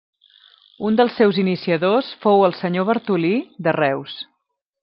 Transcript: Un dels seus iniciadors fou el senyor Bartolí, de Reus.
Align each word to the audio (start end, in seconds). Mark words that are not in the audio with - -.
Un 0.89 0.97
dels 1.01 1.19
seus 1.19 1.41
iniciadors 1.43 2.09
fou 2.25 2.47
el 2.49 2.57
senyor 2.63 2.91
Bartolí, 2.91 3.33
de 3.69 3.79
Reus. 3.83 4.21